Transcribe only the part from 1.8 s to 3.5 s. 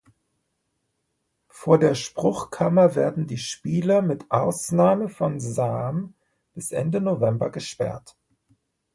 Spruchkammer werden die